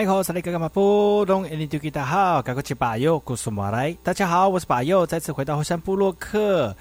[0.00, 3.94] 哎，好，萨利格格马布隆，印尼多吉达好，赶快去把右，古苏马来。
[4.02, 6.74] 大家好，我是把右，再次回到后山部落克。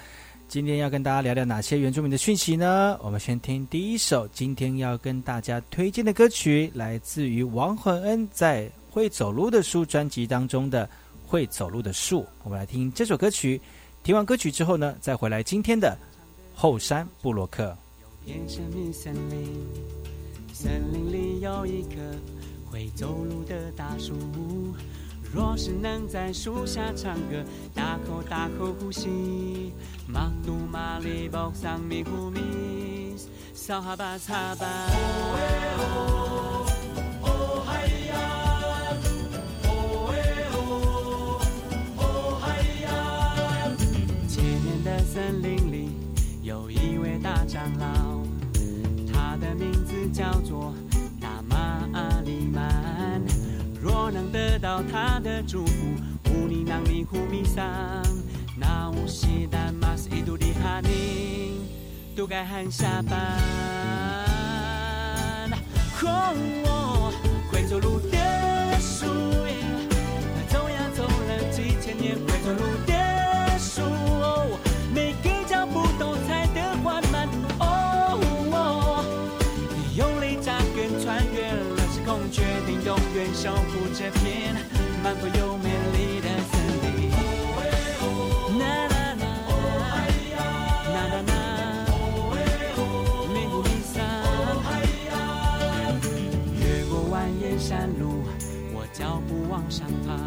[0.48, 2.98] 今天要跟大家聊聊哪些原住民的讯息呢？
[3.04, 10.88] 我们先听第一首，今天要跟大家推荐的歌曲，来自于王焕恩在《会走路的树》专辑当中的
[11.28, 12.22] 《会走路的树》。
[12.46, 13.60] 我们来听这首歌曲。
[14.02, 15.94] 听完歌曲之后呢，再回来今天的
[16.56, 17.76] 后山部落克。
[20.54, 22.00] 森林里有一棵。
[22.80, 24.14] 会走路的大树，
[25.34, 27.44] 若是能在树下唱歌，
[27.76, 29.74] 大口大口呼吸，
[30.08, 32.40] 马杜马里包上米呼米，
[33.54, 34.66] 撒哈巴撒巴。
[37.22, 38.16] 哦，嗨呀，
[41.98, 42.88] 哦，嗨呀。
[44.30, 45.90] 千年的森林里
[46.44, 48.24] 有一位大长老，
[49.12, 50.74] 他的名字叫做。
[54.32, 55.74] 得到他的祝福，
[56.34, 57.66] 乌尼囊尼呼米桑，
[58.56, 61.62] 那乌西丹马斯伊杜里哈尼，
[62.16, 63.18] 都该喊下班。
[66.66, 67.12] 哦，
[67.52, 68.18] 会走路的
[68.80, 69.06] 树，
[70.48, 72.94] 走呀走了几千年，会走路的
[83.42, 83.88] 守护。
[83.98, 84.54] 这片
[85.02, 87.10] 漫步又美丽的森林。
[96.60, 98.24] 越过蜿蜒山路，
[98.74, 100.18] 我脚步往上爬，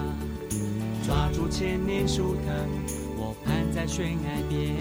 [1.07, 2.67] 抓住千年树藤，
[3.19, 4.75] 我攀在悬崖边，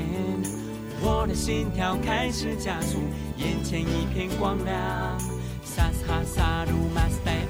[1.01, 2.97] 我的心跳开始加速，
[3.35, 5.19] 眼前一片光亮。
[5.65, 7.40] 萨斯哈萨鲁马斯代。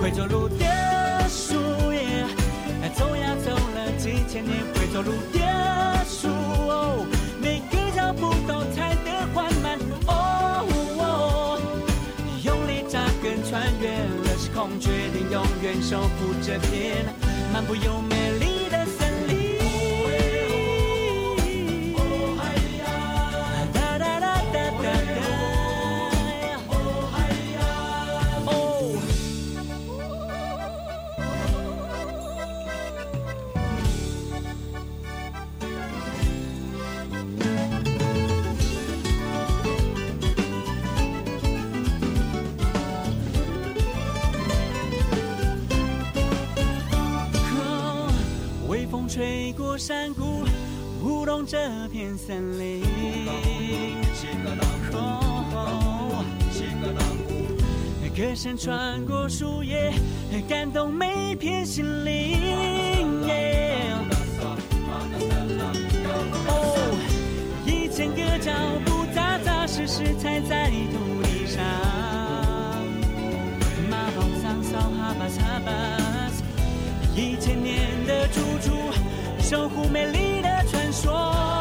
[0.00, 0.64] 回走路的
[1.28, 1.54] 树
[1.92, 2.24] 叶，
[2.94, 4.56] 走呀走了几千年。
[4.72, 6.28] 回走路的树，
[7.42, 9.76] 每个脚步都踩得缓慢。
[10.06, 11.60] 哦，
[12.44, 17.04] 用力扎根，穿越了时空，决定永远守护这片
[17.52, 18.47] 漫步又美丽。
[49.78, 50.44] 山谷，
[51.00, 51.56] 舞动这
[51.88, 52.82] 片森林。
[58.16, 59.92] 歌声穿过树叶，
[60.48, 62.36] 感动每片心灵。
[66.48, 66.98] 哦，
[67.64, 68.50] 一千个脚
[68.84, 71.62] 步扎扎实实踩在土地上。
[73.88, 75.70] 马宝桑扫哈巴萨巴，
[77.14, 78.74] 一千年的住处。
[79.48, 81.57] 守护美丽的传说。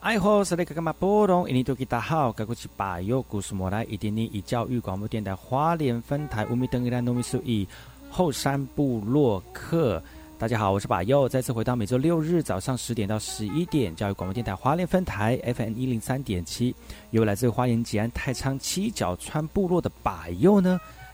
[0.00, 1.48] 爱好是那个干嘛波动？
[1.48, 7.66] 印尼多吉大好，该过去把右故事莫来，一点点以教育广播电台花莲分台五米等一兰农民数一
[8.10, 10.02] 后山部落客。
[10.38, 16.74] 大家好，我是把佑，再次回到每周六日早上十点到十一点，教育广播电台花莲分台 FM 一零三点七，
[17.10, 20.80] 由来自花莲吉安太仓七角川部落的把佑呢，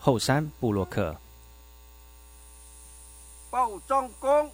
[0.00, 1.14] 后山布洛克。
[3.50, 4.50] 报张公，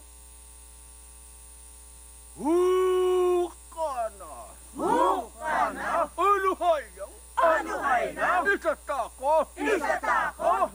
[2.36, 4.24] 乌干呐，
[4.76, 6.64] 乌干呐，阿鲁海
[6.96, 7.08] 洋。
[7.34, 10.74] 阿努海南，一只大哥，一只大哥，哥，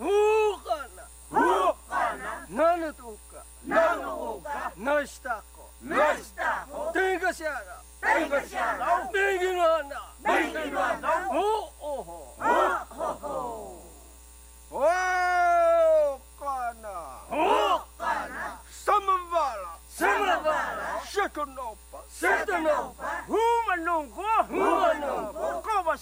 [4.75, 5.41] 那是大
[6.69, 13.68] 哥，这个下了，这个下了，这个乱了，这个乱了，哦哦吼，哦吼吼，
[14.69, 16.87] 哦干呐，
[17.31, 19.69] 哦干呐，什么完了？
[19.89, 21.01] 什么完了？
[21.03, 21.99] 什么弄吧？
[22.09, 23.25] 什么弄吧？
[23.27, 23.35] 我
[23.67, 25.95] 们弄过，我们弄过，高把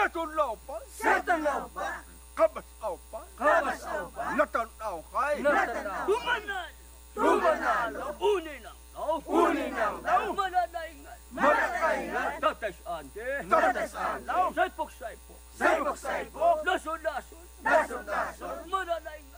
[0.00, 0.76] Syatun laupa.
[0.96, 1.86] Syatun laupa.
[2.34, 2.96] Kabas on,
[3.36, 4.24] Kabas aupa.
[4.32, 5.42] Natan on, kai.
[5.44, 6.08] Natan au.
[6.08, 6.70] Humanal.
[7.16, 8.06] Humanalo.
[8.16, 9.20] Uninang lau.
[9.28, 10.32] Uninang lau.
[10.32, 11.18] Malalaingan.
[11.36, 12.40] Malalaingan.
[12.40, 13.28] Tatas ante.
[13.44, 14.32] Tatas ante.
[14.56, 15.40] Saipok saipok.
[15.58, 16.56] Saipok saipok.
[16.64, 17.44] Lason lason.
[17.60, 18.56] Lason lason.
[18.72, 19.29] Malalaingan.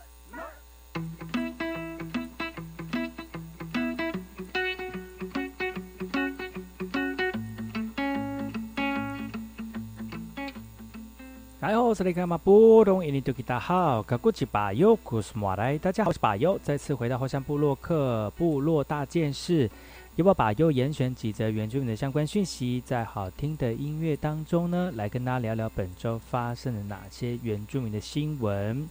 [11.71, 19.69] ho，我是雷卡马布隆，印尼多吉达好，卡古吉巴尤库斯马来，大家好，我是巴尤，再次回到后山部落克部落大件事，
[20.17, 28.85] 由我巴尤严选几则原住民的相关讯息，在好听的音乐当中呢，来跟大家聊聊本周发生了哪些原住民的新闻。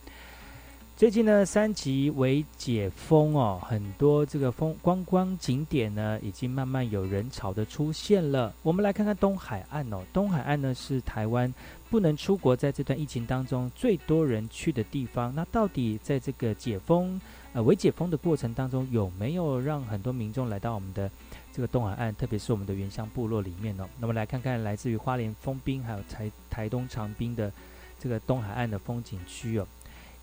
[0.97, 8.55] 最近呢，三级为解封哦，很多这个风观光景点呢，已经慢慢有人潮的出现了。
[8.63, 11.53] 我们来看看东海岸哦，东海岸呢是台湾
[11.93, 15.31] 不能出国，在这段疫情当中最多人去的地方。
[15.35, 17.21] 那到底在这个解封
[17.53, 21.11] 呃未解封的过程当中，有没有让很多民众来到我们的
[21.53, 23.87] 这个东海岸，特别是我们的原乡部落里面呢？
[24.01, 27.53] 那么来看看来自于花莲丰滨还有台台东长滨的
[28.01, 29.67] 这个东海岸的风景区哦。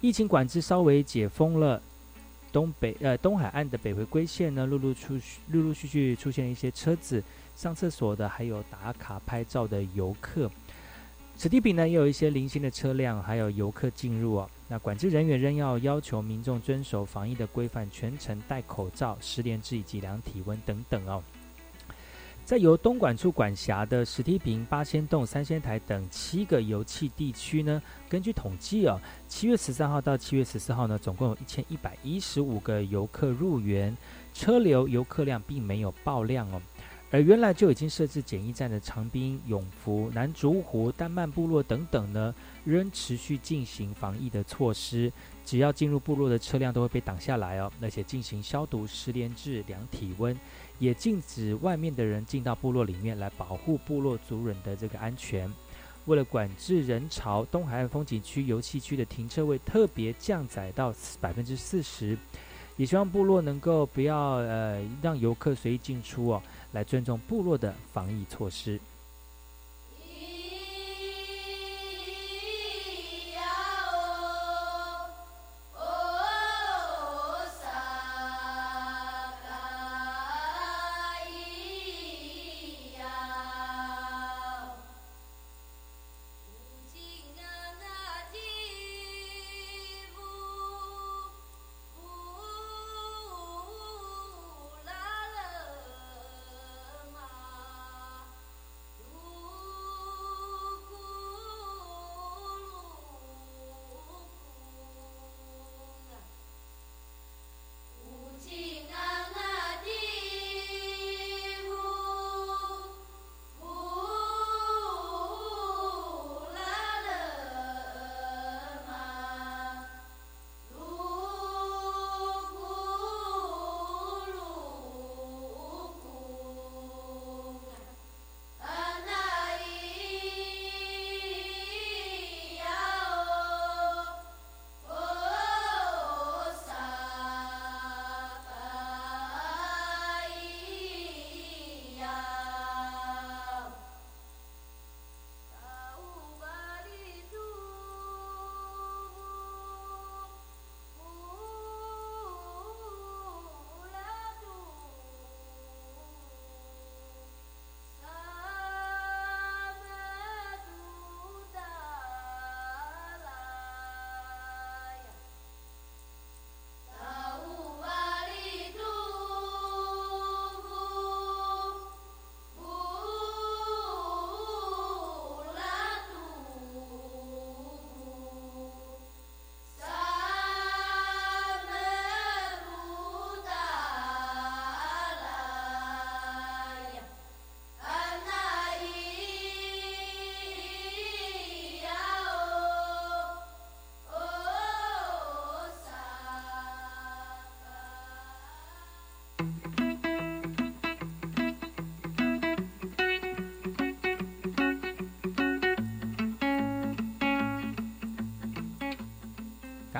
[0.01, 1.79] 疫情管制稍微解封了，
[2.51, 7.23] 东北呃东海岸的北回归线呢，陆陆续陆陆续续出现一些车子
[7.55, 10.49] 上厕所的，还有打卡拍照的游客。
[11.39, 14.49] 此地比呢也有一些零星的车辆，还有游客进入哦。
[14.67, 21.23] 那管制人员仍要要求民众遵守防疫的规范，全程戴口罩、十连制以及量体温等等哦。
[22.43, 33.95] 在由东莞处管辖的石梯坪、八仙洞、三仙台等七个油气地区呢，根据统计哦，七月十三号到七月十四号呢，总共有一千一百一十五个游客入园，
[34.33, 36.61] 车流游客量并没有爆量哦。
[37.11, 45.11] 而原来就已经设置检疫站的长滨、永福、南竹湖、丹曼部落等等呢，仍持续进行防疫的措施。
[45.43, 50.37] 只要进入部落的车辆都会被挡下来哦，而且进行消毒、十连制、量体温。
[50.77, 55.51] 也禁止外面的人进到部落里面来保护部落族人的这个安全。
[56.05, 62.17] 为了管制人潮，东海岸风景区游戏区的停车位特别降载到百分之四十，
[62.77, 68.79] 也希望部落能够不要呃让游客随意进出哦，来尊重部落的防疫措施。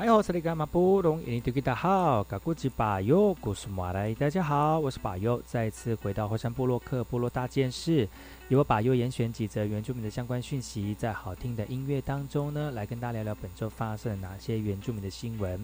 [0.00, 1.22] 哎呦，这里干嘛不懂？
[1.26, 8.08] 印尼土著好，嘎古吉巴尤，古苏马来，大家好，我是巴尤，再次回到火山部落克部落大件事，
[8.48, 15.62] 由我巴尤严选几则原住民的相关讯息，在好听的音乐当中呢，来跟大家聊聊本周发生了哪些原住民的新闻。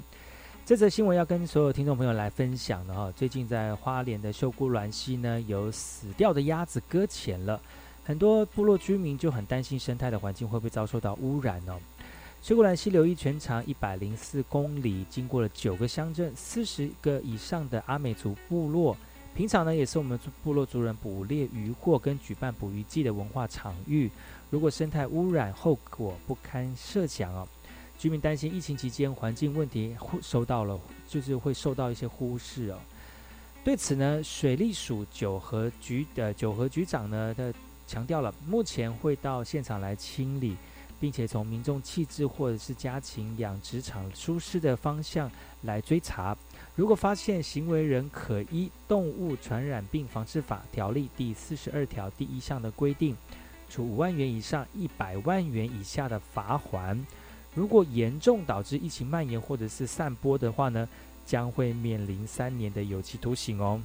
[0.66, 7.59] 这则新闻要跟所有听众朋友来分享的哈，最近在花莲的秀姑峦溪呢，有死掉的鸭子搁浅了，
[8.05, 11.81] 很多部落居民就很担心生态的环境会不会遭受到污染哦。
[12.43, 18.97] 水果兰溪流域全长一百零四公里，经过了九个乡镇、四十个以上的阿美族部落。
[19.35, 24.11] 平常呢，也是我们部落族人捕猎渔获跟举办捕鱼季的文化场域。
[24.49, 27.47] 如果生态污染，后果不堪设想哦。
[27.99, 30.78] 居民担心疫情期间环境问题会受到了，
[31.09, 32.78] 就是会受到一些忽视哦。
[33.64, 37.52] 对此呢，水利署九河局的九河局长呢，他
[37.87, 40.57] 强调了，目前会到现场来清理。
[40.99, 45.31] 并且从民众弃置或者是家禽养殖场疏失的方向
[45.62, 46.37] 来追查，
[46.75, 53.17] 如果发现行为人可依《动物传染病防治法》条例第四十二条第一项的规定，
[53.69, 56.97] 处五万元以上一百万元以下的罚款；
[57.55, 60.88] 如果严重导致疫情蔓延或者是散播的话呢，
[61.25, 63.81] 将会面临三年的有期徒刑哦。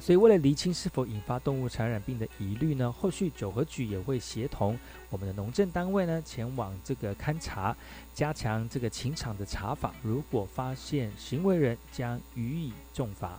[0.00, 4.76] 所以，为了厘清是否引发动物传染病的疑虑呢，后续九合局也会协同
[5.10, 7.76] 我们的农政单位呢，前往这个勘查，
[8.14, 9.94] 加强这个情场的查访。
[10.02, 13.38] 如果发现行为人，将予以重罚。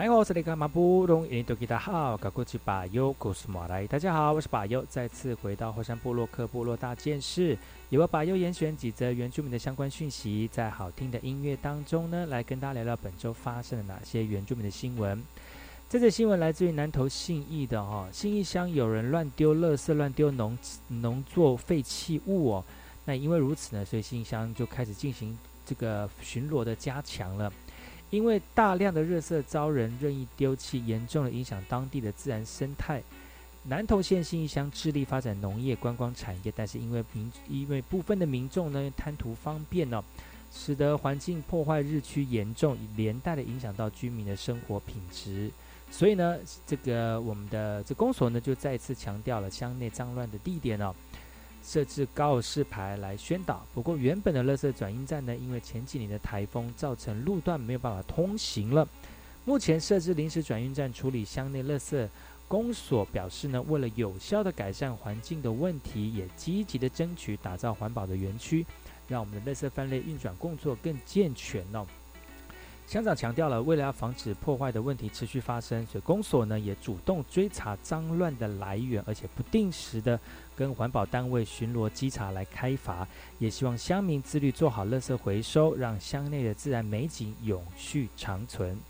[0.00, 3.84] 嗨，我是那个马布隆，印度吉他好，高过去巴尤古斯马来。
[3.84, 7.58] 大家好，我是巴尤，再次回到火山部落克部落大件事，
[7.88, 15.20] 由我巴尤严选几则原住民的相关讯息，在好听的音乐当中呢，来跟大家聊聊本周发生了哪些原住民的新闻。
[15.88, 20.56] 这则新闻来自于南投信义的哈，信义乡有人乱丢垃圾、乱丢农
[20.86, 22.64] 农作废弃物哦。
[23.04, 27.52] 那因为如此呢，所以信义乡就开始进行这个巡逻的加强了。
[28.10, 33.02] 因为大量的热色遭人任意丢弃，严重的影响当地的自然生态。
[33.64, 40.02] 南投县信义乡致力发展农业观光产业，但是因为民因为部分的民众呢贪图方便呢，
[40.50, 45.50] 使得环境破坏日趋严重，连带的影响到居民的生活品质。
[45.90, 50.94] 所以呢，这个我们的这公所呢就再次强调了乡内脏乱的地点哦。
[51.68, 53.62] 设置告示牌来宣导。
[53.74, 58.88] 不过，原本的垃圾转运站呢，因为前几年的台风造成路段没有办法通行了。
[59.44, 62.08] 目前设置临时转运站处理乡内垃圾，
[62.48, 68.64] 公所表示呢，为了有效的改善环境的问题，也积极的争取打造环保的园区，
[69.06, 71.86] 让我们的垃圾分类运转工作更健全哦。
[72.88, 80.18] 乡长强调了，为了要防止破坏的问题持续发生，所以公所呢也主动追查脏乱的来源，而且不定时的
[80.56, 83.06] 跟环保单位巡逻稽查来开罚，
[83.38, 88.80] 也希望乡民自律做好垃圾回收，让乡内的自然美景永续长存。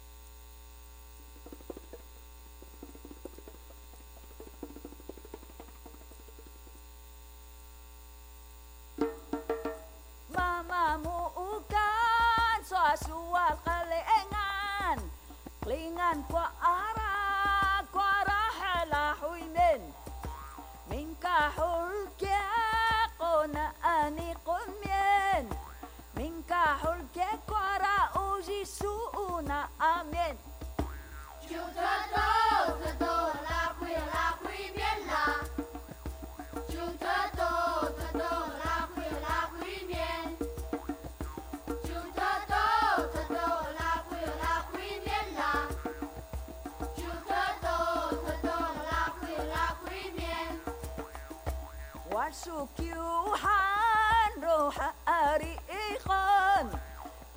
[52.49, 56.79] شوكيو حنروح أريخان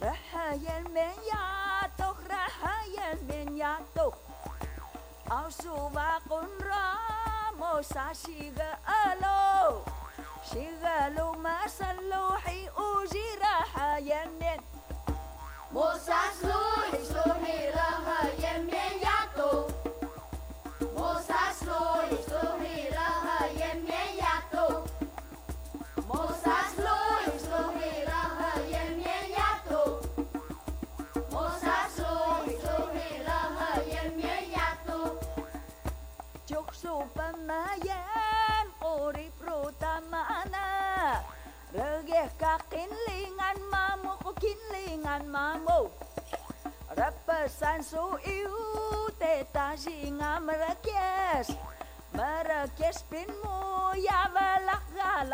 [0.03, 4.13] رحايا المنياتوخ رحايا المنياتوخ
[5.31, 9.81] أوسو باقون رامو ساشيغا ألو.
[10.51, 14.59] شغالو ما صلوحي أوجي رحايا من.
[15.73, 16.21] موسى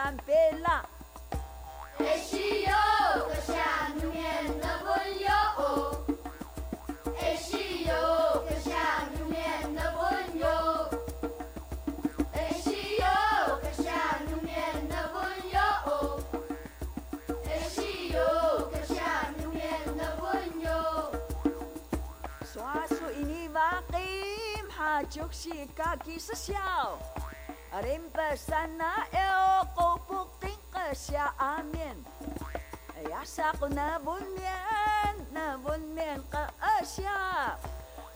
[0.08, 0.88] 三杯啦。
[25.10, 27.00] 就是家己失效。
[27.78, 31.98] Rimpasana eo kupukting kasya amin.
[32.98, 36.50] Ayasa ko na bunyan, na bunyan ka
[36.82, 37.54] asya.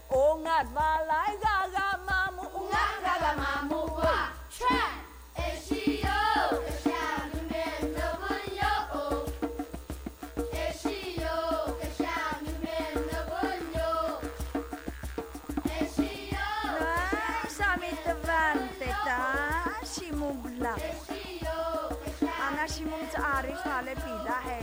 [0.09, 4.33] Ungat balay gagamamu, ungat gagamamu wa.
[4.49, 4.97] Chan,
[5.37, 5.80] eshi
[23.15, 24.59] Aarish वाले पिज़्ज़ा है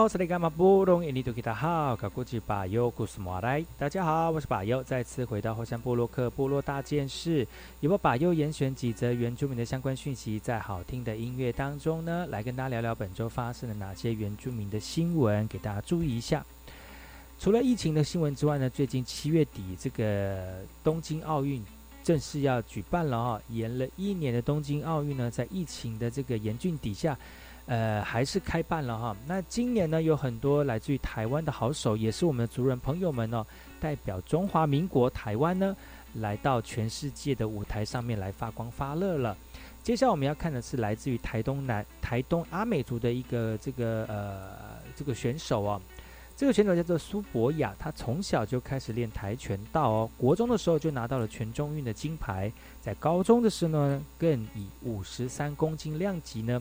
[0.00, 3.62] 哎，我是那个嘛布隆印尼多吉达好，卡古吉巴尤古斯马来。
[3.76, 7.46] 大家好，我是巴尤，再次回到后山部落克部落大件事。
[7.80, 16.42] 由我巴尤严选几则原住民的相关讯息，在好听的音乐当中呢，来跟大家聊聊本周发生了哪些原住民的新闻，给大家注意一下。
[17.38, 21.62] 除了疫情的新闻之外呢，最近七月底这个东京奥运
[22.02, 27.14] 正式要举办了啊，延了一年的东京奥运呢，在疫情的这个严峻底下。
[27.70, 29.16] 呃，还是开办了哈。
[29.28, 33.46] 那今年呢，有很多来自于台湾的好手，也是我们的族人朋友们哦，
[33.78, 35.76] 代表中华民国台湾呢，
[36.14, 39.36] 来到全世界的舞台上面来发光发热了。
[39.84, 45.80] 接下来我们要看的是来自于台东南台东阿美族的一个这个呃这个选手哦，
[46.36, 56.60] 这个选手叫做苏博雅，他从小就开始练跆拳道哦，国中的时候就拿到了全中运的金牌，在高中的时候呢，更以五十三公斤量级呢。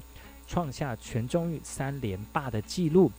[0.50, 3.12] 创下全中运三连霸的纪录。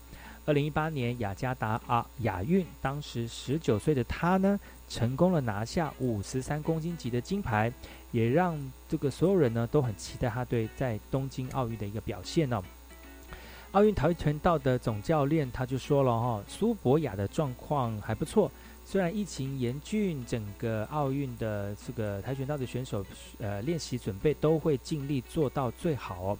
[0.46, 7.72] 二零一八年雅加达啊亚运，当时十九岁的他呢，成功了拿下五十三公斤级的金牌，
[8.10, 12.60] 也让这个所有人呢都很期待他对在东京奥运的一个表现呢。
[13.70, 18.50] 奥运跆拳道的总教练他就说了哈，苏博雅的状况还不错，
[18.84, 23.06] 虽然疫情严峻，整个奥运的这个跆拳道的选手
[23.38, 26.36] 呃练习准备都会尽力做到最好。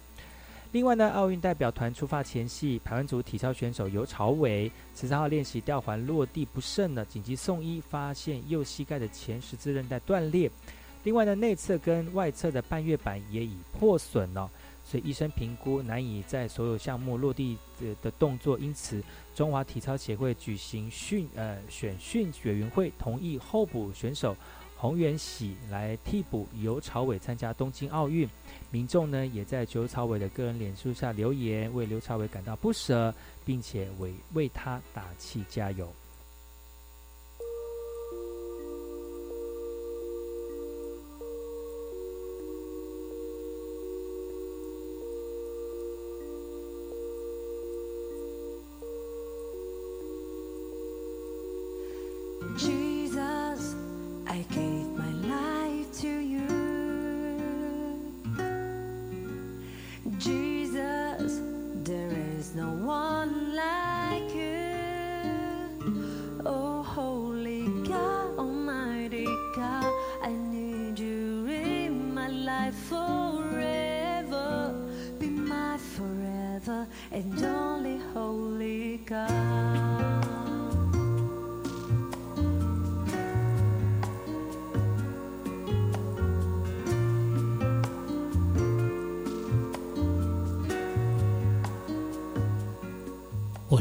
[0.71, 10.49] 另外呢，奥运代表团出发前夕，台湾组体操选手尤朝伟十三号练习吊环落地不慎呢，紧急送医，发现右膝盖的前十字韧带断裂。
[11.03, 14.49] 另外呢，内侧跟外侧的半月板也已破损了，
[14.85, 19.03] 所以医生评估难以在所有项目落地的的动作，因此
[19.35, 24.37] 中华体操协会举行训呃选训委员会同意候补选手。
[24.81, 28.27] 洪元喜来替补尤朝伟参加东京奥运，
[28.71, 33.13] 民众呢也在尤朝伟的个人脸书下留言，为刘朝伟感到不舍，
[33.45, 35.87] 并且为为他打气加油。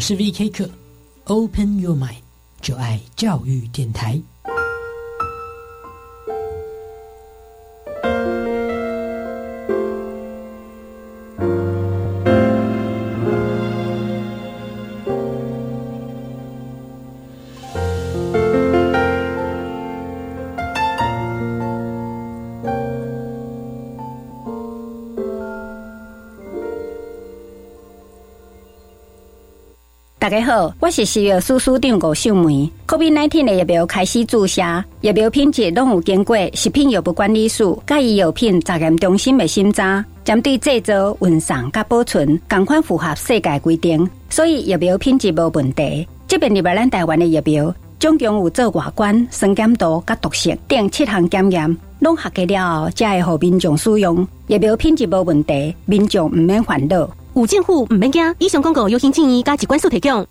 [0.01, 0.71] 我是 VK 课
[1.25, 2.23] ，Open Your Mind，
[2.63, 4.19] 就爱教育电台。
[30.31, 32.71] 大家好，我是食药署署长吴秀梅。
[32.87, 34.63] COVID-19 的疫苗开始注射，
[35.01, 46.07] 疫苗品质拢有经过食品药物管理署、甲医药品查验中心的审查，针对制造、运送、甲保存，共款符合世界规定，所以疫苗品质无问题。
[46.29, 54.25] 这边入来咱台湾的疫苗，总共有做外观、酸碱度、甲毒性等七项检验，拢合格了后，才会互民众使用。
[54.47, 57.11] 疫苗品质无问题，民众毋免烦恼。
[57.41, 60.27] 五件户唔免惊，以上广告由行建议加机关所提供。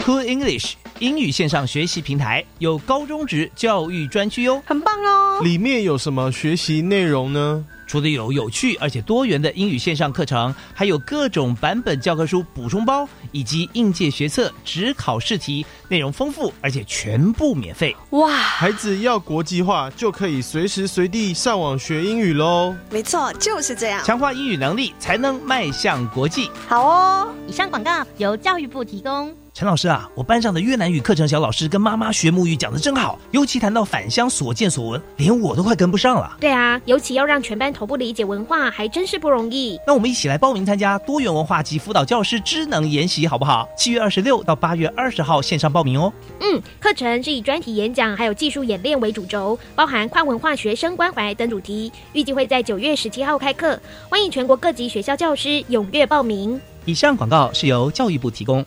[0.00, 5.40] Cool English 英语线上学习平台有高中职教育专区哟，很棒哦！
[5.42, 7.64] 里面有什么学习内容呢？
[7.94, 17.94] 除了有有趣而且多元的英语线上课程，还有各种版本教科书补充包，以及应届学测、只考试题，内容丰富而且全部免费。
[18.10, 18.32] 哇！
[18.32, 22.74] 孩子要国际化，就可以随时随地上网学英语喽。
[22.90, 26.50] 没错，就是这样，强化英语能力才能迈向国际。
[26.66, 27.32] 好哦！
[27.46, 29.32] 以上广告由教育部提供。
[29.54, 36.36] 陈老师啊，我班上的越南语课程小老师跟妈妈学母语讲的真好，尤其谈到返乡所见所闻，连我都快跟不上了。
[36.40, 39.78] 对啊，尤其要让全班同步理解文化，还真是不容易。
[39.86, 43.68] 那我们一起来报名参加多元文化及辅导教师智能研习，好不好？
[43.78, 46.12] 七月二十六到八月二十号线上报名哦。
[46.40, 56.60] 嗯，课程是以专题演讲还有技术演练为主轴，包含跨文化学生关怀等主题，预计会在九月十七号开课，欢迎全国各级学校教师踊跃报名。
[56.86, 58.66] 以上广告是由教育部提供。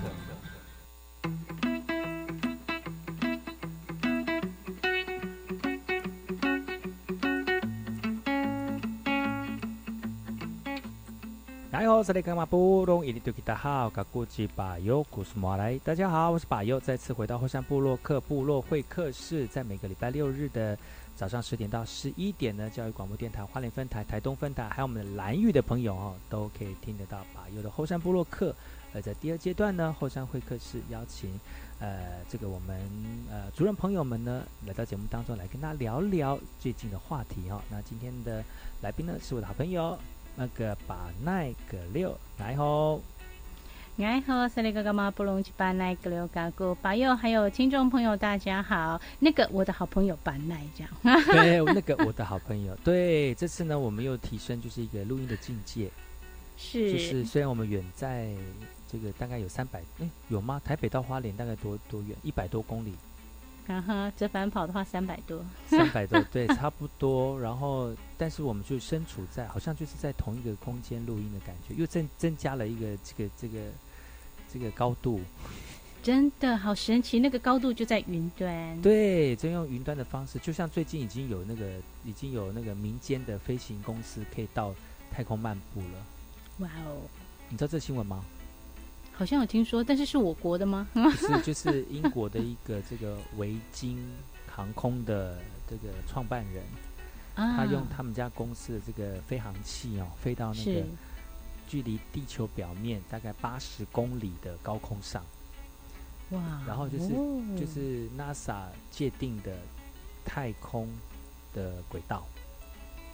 [11.71, 12.11] 大家好，我是
[16.45, 20.77] 巴友，再次回到后山部落客部落会客室，在每个礼拜六日的
[21.15, 28.53] 早上十点到十一点呢，教育广播电台花莲分台、台东分台，还有我们的蓝屿的朋友哦，都可以听得到巴友的后山部落客。
[28.93, 31.39] 而在第二阶段呢，后山会客室邀请
[31.79, 32.81] 呃这个我们
[33.31, 37.63] 呃主任朋友们呢来到节目当中来跟大家聊聊最近的话题哈。
[37.69, 38.43] 那今天的
[38.81, 39.97] 来宾呢是我的好朋友。
[40.35, 42.99] 那个把奈个六来好，
[43.97, 55.91] 来好，塞利哥哥妈布隆吉巴奈格六嘎古巴友，还有听众朋友大家好，那个我的好朋友巴奈这样，对，那个我的好朋友，对，这次呢我们又提升就是一个录音的境界，
[56.57, 58.29] 是，就是虽然我们远在
[58.91, 60.61] 这个大概有三百，哎，有吗？
[60.63, 62.15] 台北到花莲大概多多远？
[62.23, 62.93] 一百多公里。
[63.67, 67.39] 然后折返跑的话，三百多，三百多， 对，差不多。
[67.39, 73.59] 然后，但是我们就身处在，好像就是在同一个空间录音的感觉，又增增加了一个这个这个
[74.51, 75.21] 这个高度，
[76.03, 77.19] 真的好神奇。
[77.19, 81.65] 那个高度就在云端，对，就用云端的方式，就像最近已经有那个
[82.03, 84.73] 已经有那个民间的飞行公司可以到
[85.11, 86.05] 太空漫步了。
[86.57, 87.01] 哇哦，
[87.47, 88.25] 你知道这新闻吗？
[89.13, 90.87] 好像有听说，但是是我国的吗？
[90.93, 94.03] 不是，就是英国的一个这个维京
[94.47, 95.37] 航空的
[95.69, 96.63] 这个创办人，
[97.35, 100.83] 他用他们家公司的这个飞行器哦，飞到那个
[101.67, 105.23] 距离地球表面大概八十公里的高空上，
[106.31, 106.41] 哇！
[106.65, 107.09] 然后就是
[107.59, 109.55] 就是 NASA 界定的
[110.25, 110.89] 太空
[111.53, 112.25] 的轨道。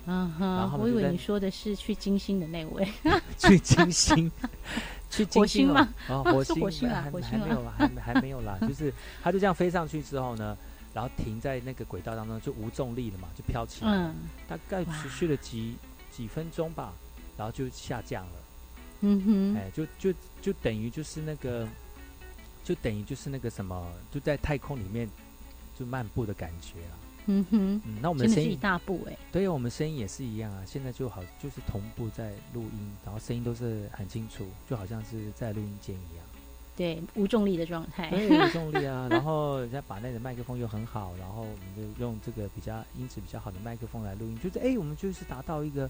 [0.07, 2.87] 嗯哼，我以为你说的是去金星的那位，
[3.37, 4.31] 去金星。
[5.09, 5.87] 去火星吗？
[6.09, 8.57] 啊，火星火星还还没有，还还没有啦。
[8.61, 8.93] 就是
[9.23, 10.57] 他就这样飞上去之后呢，
[10.93, 13.91] 然后停在那个轨道当中，就无重力了嘛，就飘起来。
[13.91, 14.13] 嗯，
[14.49, 15.75] 大概持续了几
[16.11, 16.93] 几分钟吧，
[17.37, 18.31] 然后就下降了。
[18.99, 21.65] 嗯哼，哎，就就就等于就是那个，
[22.65, 25.09] 就等于就是那个什么，就在太空里面
[25.79, 26.97] 就漫步的感觉了。
[27.27, 30.63] 嗯哼，嗯，那我们的声音一大步哎，对，我们声音也是一样啊。
[30.65, 36.25] 现在就好，就是同步在录音，然后声音都是很清楚，就好像是在录音间一样。
[36.75, 38.09] 对，无重力的状态。
[38.09, 39.07] 对，无重力啊。
[39.09, 45.89] 然后人家把那个麦克风又很好，然后我们就用这个比较音质比较好的麦克风来录音，就是哎，我们就是达到一个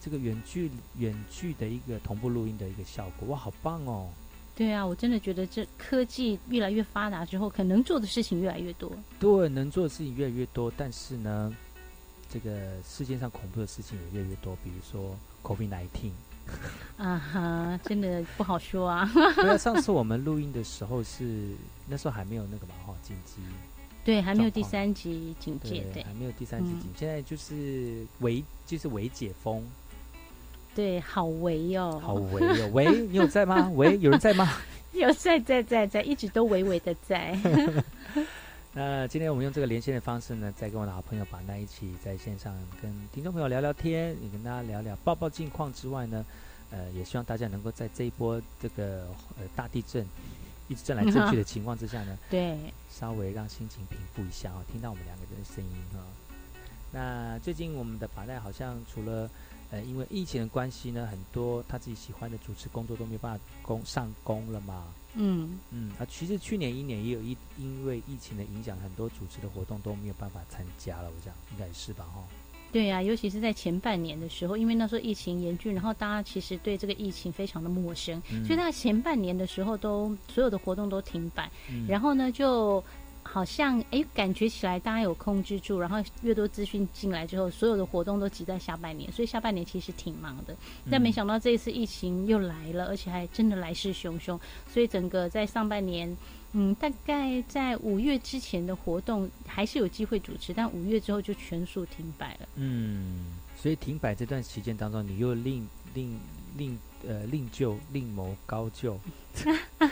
[0.00, 3.28] 这个远距远距的一个同步录音的一个效果。
[3.28, 4.10] 哇，好棒哦！
[4.56, 8.90] 对啊，我真的觉得这科技越来越发达之后，可能做的事情越来越多。
[9.18, 11.52] 对，能做的事情越来越多，但是呢，
[12.30, 16.12] 这个世界上恐怖的事情也越来越多，比如说 COVID nineteen。
[16.96, 19.10] 啊哈，真的不好说啊。
[19.34, 21.48] 对啊， 上次我们录音的时候是
[21.88, 23.36] 那时候还没有那个嘛哈紧急。
[24.04, 29.66] 对，还没有第三级警戒，对，还没有第三级警戒，现在就是围就是围解封。
[30.74, 33.70] 对，好围哦，好围哦，喂，你有在吗？
[33.76, 34.50] 喂，有人在吗？
[34.92, 37.36] 有在在在在，一直都微微的在。
[38.76, 46.24] 那今天我们用这个连线的方式呢，再跟我的好朋友把那一起在线上跟听众朋友聊聊天，也跟大家聊聊报报近况之外呢，
[46.70, 49.06] 呃，也希望大家能够在这一波这个
[49.38, 50.04] 呃大地震
[50.66, 52.56] 一直震来震去的情况之下呢，对，
[52.90, 56.02] 稍微让心情平复一下哦，听到我们两个人的声音啊。
[56.90, 59.30] 那最近我们的把奈好像除了
[59.74, 64.84] 呃，因为疫情的关系呢，很多他自己喜欢的主持工作都没有办法工上工了嘛。
[65.16, 71.08] 嗯嗯，啊，其实去年一年也有一因为疫情的影响，很多主持的活动都没有办法参加了。
[71.08, 72.22] 我想应该是吧，哈。
[72.70, 81.50] 对呀，尤其是在前半年的时候，因为那时候疫情严峻，然后大家其实对这个疫情非常的陌生，所以大家前半年的时候都所有的活动都停摆，
[81.88, 82.84] 然后呢就。
[83.34, 90.56] 好像哎，感觉起来大家有控制住，然后越多资讯进来之后，所有的活动都挤在下半年，所以下半年其实挺忙的。
[90.88, 94.38] 但没想到这一次疫情又来了，而且还真的来势汹汹，
[94.72, 96.16] 所以整个在上半年，
[96.52, 102.48] 嗯，大概在五月之前的活动还是有机会主持，但五月之后就全数停摆了。
[102.54, 106.16] 嗯，所以停摆这段期间当中，你又另另
[106.56, 108.96] 另呃另就另谋高就，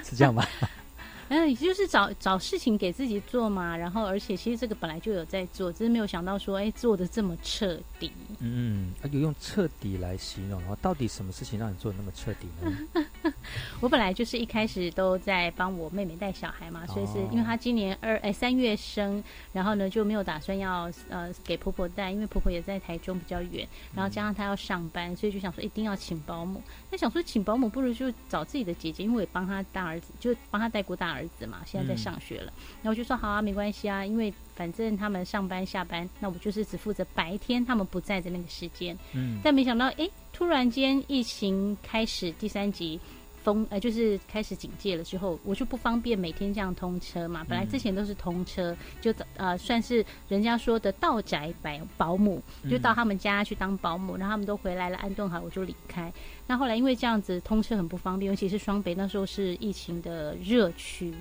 [0.04, 0.46] 是这样吗？
[1.28, 8.12] 嗯，就是找找事情给自己做嘛，然后而且其实这个本来就有在做，只是没有想到说，哎，做的这么彻底。
[8.40, 13.32] 嗯，有用彻底来形容，然后到底什么事情让你做的那么彻底呢？
[13.80, 26.60] 我本来就是一开始都在帮我妹妹带小孩嘛，所以是因为她今年二哎三月生，然后呢就没有打算要呃给婆婆带，因为婆婆也在台中比较远，然后加上她要上班，所以就想说一定要请保姆。
[26.90, 32.52] 那想说请保姆不如就找自己的姐姐，因为我也帮她大儿子，就帮她带过大儿子嘛，现在在上学了。
[32.82, 38.96] 然后我就说好啊，没关系啊，因为反正他们上班下班，那我就是只负责白天他们不在的那个时间。
[39.12, 42.98] 嗯，但没想到哎，突然间疫情开始第三集。
[43.42, 47.44] 封呃，就是开始警戒了之后，我就不方便每天这样通车嘛。
[47.48, 56.12] 本来之前都是通车，就呃算是人家说的道宅保保姆，就到他们家去当保姆，然后他们都回来了，安顿好我就离开。
[56.46, 61.12] 那后来因为这样子通车很不方便，尤其是双北那时候是疫情的热区，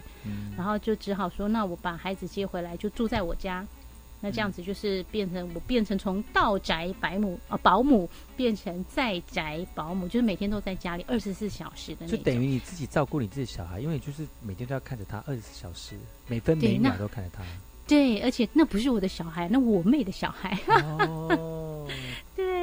[0.55, 3.65] 然后就只好说，那我把孩子接回来，就住在我家。
[4.21, 8.07] 那这样子就是变成我变成从道宅保姆啊保姆
[8.37, 15.95] 变成在宅保姆，就是每天都在家里二十四小时的那就等于你自己照顾你自己小孩，因为就是每天都要看着他二十四小时，
[16.27, 17.43] 每分每秒都看着他。
[17.87, 20.57] 对，而且那不是我的小孩，那我妹的小孩。
[20.69, 21.60] 哦，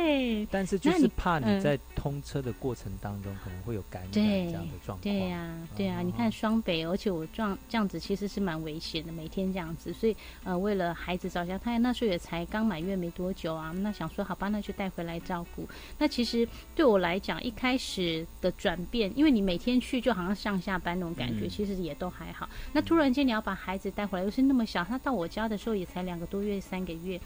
[0.09, 0.49] 对。
[0.51, 4.21] 但是就是怕你在通车的过程当中可能会有感染这
[4.53, 5.01] 样的状况。
[5.03, 6.01] 对呀，对呀。
[6.01, 9.93] 你看双北，而且我撞这样子其实是蛮危险的，每天这样子。
[9.93, 13.71] 所以呃，为了孩子着想，他那时候也才刚满月没多久啊。
[13.73, 15.69] 那想说好吧，那就带回来照顾。
[15.99, 22.49] 那其实对我来讲，一开始的转变，因为你每天去就好像上下班那种感觉，其实也都还好。
[22.73, 25.19] 那突然间你要把孩子带回来，又是那么小，他到。
[25.19, 27.21] 我家的时候也才两个多月、三个月，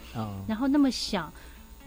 [0.47, 1.31] 然后那么小，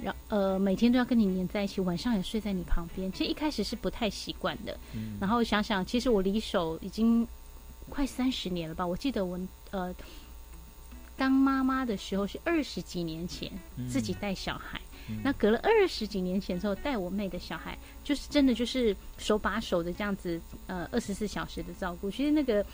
[0.03, 3.11] 然呃每天都要跟你黏在一起，晚上也睡在你旁边。
[3.13, 4.79] 其实一开始是不太习惯的，
[5.21, 7.27] 然后想想，其实我离手已经
[7.89, 8.87] 快三十年了吧。
[8.87, 9.39] 我记得我
[9.71, 9.95] 呃
[11.17, 13.51] 当妈妈的时候是二十几年前
[13.89, 14.81] 自己带小孩，
[15.23, 22.11] 那隔了二十几年前之后带我妹的小孩，就是真的就是手把手的这样子，呃二十四小时的照顾。
[22.11, 22.65] 其实那个。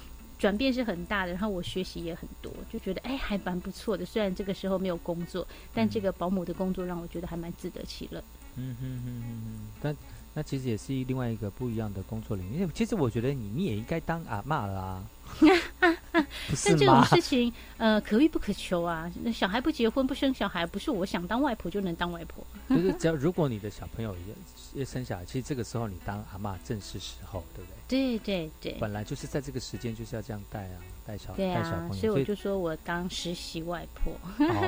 [0.43, 4.05] 转变是很大的，然后我学习也很多，就觉得哎还蛮不错的。
[4.05, 8.21] 虽然这个时候没有工作，但这个保姆的工作让我觉得还蛮自得其乐。
[8.57, 9.97] 嗯哼哼哼哼，但
[10.35, 12.69] 那其实也是另外一个不一样的工作领域。
[12.75, 15.05] 其实我觉得你你也应该当阿妈啦。
[16.65, 19.11] 但这种事情，呃，可遇不可求啊。
[19.23, 22.45] 那小孩不结婚不生小孩，不是我想当外婆就能当外婆。
[22.69, 28.19] 就是只要如果你的小朋友也也生小孩，其实这个时候你当阿妈正是时候，对不对？
[28.19, 28.77] 对对对。
[28.81, 31.95] 本来就是在这个时间就是要这样带啊，带小带小朋友。
[31.95, 34.13] 所以我就说我当实习外婆。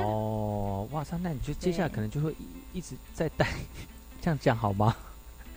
[0.03, 2.35] 哦，哇塞，那你就接下来 可能就会
[2.73, 3.47] 一直在带，
[4.21, 4.95] 这样讲好吗？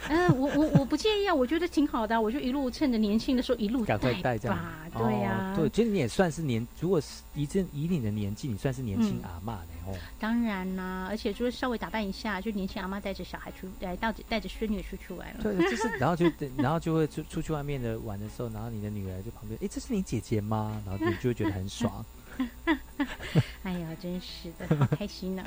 [0.09, 4.59] 嗯，我我我不介意啊，我觉得挺好的，我就一路趁着年轻的时候一路赶快带这样，
[4.96, 9.96] 对呀，对，其实你也算是年，如果是以这以你的年纪，你算是年轻阿妈的哦。
[10.20, 15.40] 当然啦，而且就是稍微打扮一下，就年轻阿妈带着小孩出来，带着带着孙女出去玩了。
[15.42, 16.26] 对，就是 然后就
[16.57, 20.80] 然后就会出出去外面的玩的时候，然后你的女儿就旁边，哎，这是你姐姐吗？
[20.86, 22.05] 然后你就会觉得很爽。
[23.62, 25.45] 哎呀，真是的，好开心呢！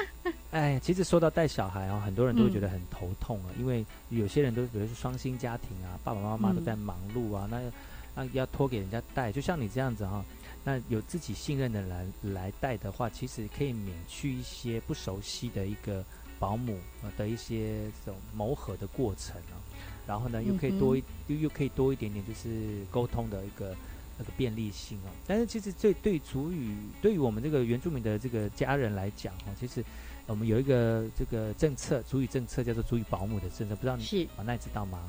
[0.50, 7.60] 哎，其实说到带小孩啊，很多人都会觉得很头痛啊，因为有些人都比如说双薪家庭啊，爸爸妈妈都在忙碌啊，那
[8.14, 10.24] 那要托给人家带，就像你这样子哈，
[10.64, 16.04] 那有自己信任的人来带的话，其实可以免去一些不熟悉的一个
[16.38, 16.78] 保姆
[17.16, 19.54] 的一些这种磨合的过程啊，
[20.06, 23.76] 然后呢，又可以多一又又可以多一点点就是沟通的一个。
[24.20, 29.82] 那个便利性哦，但是其实这对主语对于我们这个原住民的这个家人来讲哦，其实
[30.26, 35.08] 我们有一个这个政策，主语政策叫做主语保姆的政策，不知道你是啊，那你知道吗？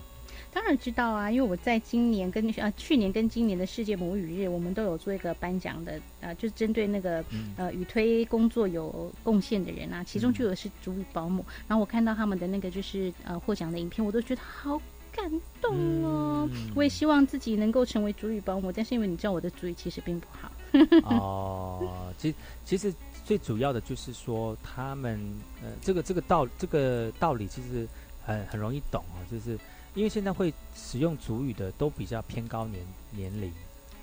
[0.53, 7.23] 当然知道啊，因为我在今年跟呃去年跟今年的世界母语日，我们都有做一个颁奖的呃，就是针对那个
[7.57, 14.81] 呃语推工作有贡献的人啊，其中就有是主语保姆，然后我看到他们的那个就是呃获奖的影片，我都觉得好。
[15.11, 15.29] 感
[15.61, 16.49] 动哦！
[16.73, 20.51] 我也希望自己能够成为主语保姆，但是因为你知道我的主语其实并不好。
[21.03, 22.35] 哦，其实
[22.65, 22.93] 其实
[23.25, 25.19] 最主要的就是说，他们
[25.61, 27.87] 呃，这个这个道这个道理其实
[28.25, 29.59] 很很容易懂哦，就是
[29.93, 33.51] 因为现在会使用主语的都比较偏高年年龄，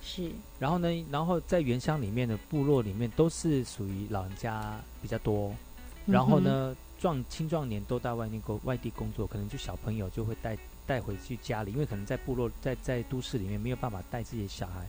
[0.03, 0.31] 是。
[0.59, 5.55] 然后呢，然后在原乡里面的部落里面都是属于老人家比较多，
[6.05, 10.57] 然后呢，壮青壮年都在外面工外地工作，可能就小朋友就会带。
[10.89, 14.89] 带回去家里，因为可能在部落、在在都市里面没有办法带自己的小孩，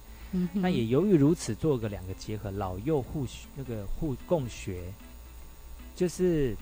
[0.53, 4.93] 那也由于如此，做个两个结合，老幼互那个互共学，
[5.95, 6.55] 就是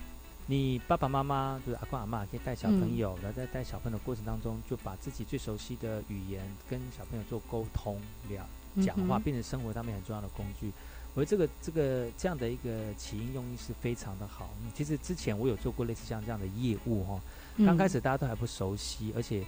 [0.46, 8.44] 你爸爸妈妈就是阿公阿妈可以带小朋友，然后在带小朋友的过程当中，就把自己最熟悉的语言跟小朋友做沟通了
[8.82, 10.72] 讲话，变成生活上面很重要的工具。
[11.14, 14.50] 我觉得这个这个这样的一个起因用意是非常的好。
[14.62, 17.20] 嗯其实之前我有做过类似像这样的业务哈、嗯
[17.64, 19.44] 刚开始大家都还不熟悉，而且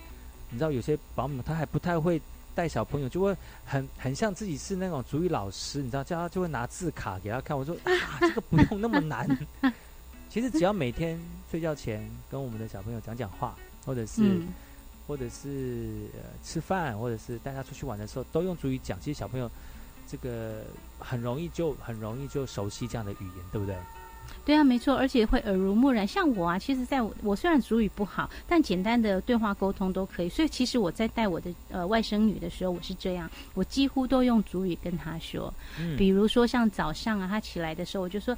[0.51, 2.21] 你知道有些保姆他还不太会
[2.55, 7.57] 带小朋友，就会很 很像自己是那种主语老师，你知道，叫他就会拿字卡给他看。
[7.57, 9.29] 我说 啊，这个不用那么难。
[10.29, 11.19] 其实只要每天
[11.51, 14.49] 睡觉前跟我们的小朋友讲讲话，或者是、嗯
[15.09, 18.97] 或者是呃吃饭，或者是带他出去玩的时候，都用主语讲。
[19.01, 19.51] 其实小朋友
[20.09, 20.63] 这个
[21.01, 23.75] 很容易就很容易就熟悉这样的语言，对不对？
[24.45, 26.07] 对啊，没错，而且会耳濡目染。
[26.07, 30.29] 像我啊，其实在我我虽然主语不好，但简单的对话沟通都可以。
[30.29, 35.53] 所以其实我在带我的呃外甥女的时候，我是这样，我几乎都用主语跟她说。
[35.79, 38.37] 嗯比如说像早上啊，她起来的时候，我就说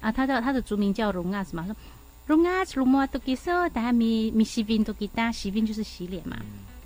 [0.00, 1.76] 啊，她的她的族名叫荣阿斯嘛，说
[2.26, 6.36] 荣阿斯鲁莫多吉索，大家咪咪洗宾多吉达，洗宾就是洗脸嘛。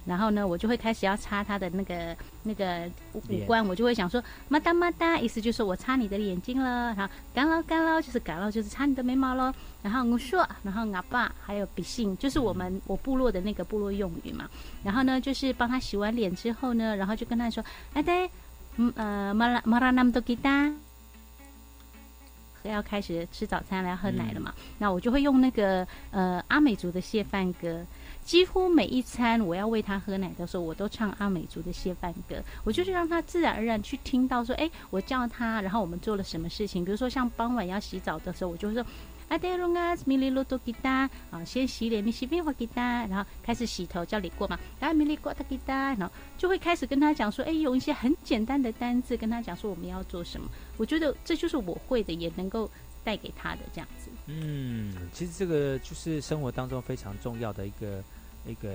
[0.07, 6.95] 然后呢，我就会开始要擦他的那个那个五官，我就会想说嘛哒嘛哒，意思就是我擦你的眼睛了。
[6.95, 9.53] 然后干捞干捞就是干捞，就是擦你的眉毛喽。
[9.83, 14.49] 然后我说，然后阿爸还有比信，就是我们我部落的那个部落用语嘛。
[14.85, 18.31] 然后呢，就是帮他洗完脸之后呢，然后就跟他说，哎对，
[18.77, 20.73] 嗯呃马拉马拉南多吉达。
[22.63, 24.53] 要开始吃早餐了，要喝奶了嘛？
[24.77, 27.87] 那我就会用那个呃阿美族的谢饭歌，
[28.27, 32.37] 几乎每一餐我要喂他喝奶的时候，我都唱阿美族的谢饭歌。
[32.65, 36.85] 我就是让他自然而然去听到说，哎，我叫他，然后我们做了什么事情。
[36.85, 38.85] 比如说像傍晚要洗澡的时候，我就会说。
[39.29, 50.49] 阿德隆啊，米里罗多吉达啊，先洗脸，米洗面花吉达，然后开始洗头，叫理过嘛，然后米利过他吉达，然后就会开始跟他讲说，哎，用一些很简单的单字跟他讲说我们要做什么。
[50.77, 52.71] 我觉得这就是我会的，也能够
[53.03, 54.11] 带给他的这样子。
[54.27, 58.05] 嗯，其实这个就是生活当中非常重要的一个
[58.47, 58.69] 一个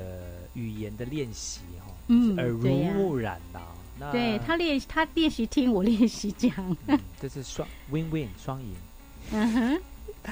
[0.54, 3.60] 语言的练习哈、哦，嗯耳濡目染呐、
[4.00, 6.52] 那对他练习他练习听，我练习讲，
[6.88, 8.76] 嗯这是双 win win 双赢。
[9.32, 9.82] 嗯哼，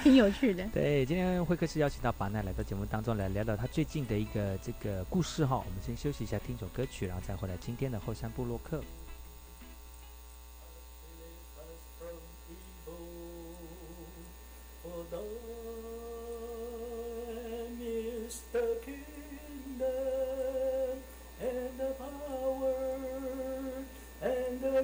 [0.04, 0.68] 挺有趣的。
[0.74, 5.56] 对，今天会客室邀请到巴奈来到节目当中来聊聊他最近的一个这个故事哈。
[5.58, 8.84] 我们先休息一下，听首歌曲，然后再回来今天的后山部落客。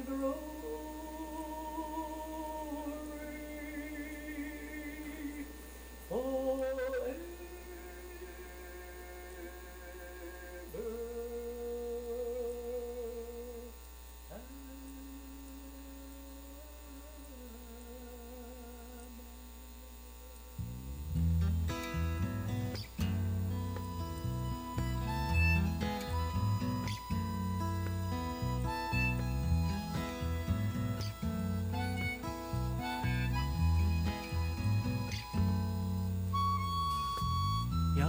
[0.03, 0.54] the road.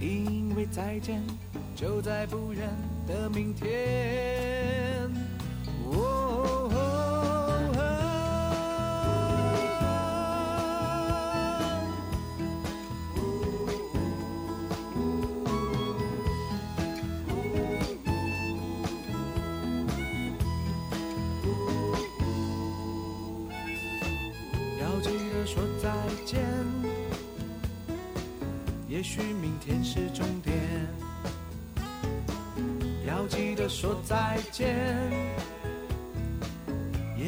[0.00, 1.22] 因为再见
[1.76, 2.68] 就在不远
[3.06, 4.59] 的明天。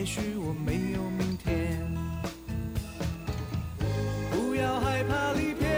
[0.02, 1.78] 也许我没有明天，
[4.32, 5.68] 不要害怕离别，